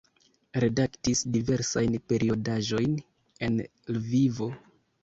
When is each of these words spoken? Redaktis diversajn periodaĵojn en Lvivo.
Redaktis 0.63 1.21
diversajn 1.35 1.99
periodaĵojn 2.13 2.97
en 3.51 3.63
Lvivo. 3.97 4.55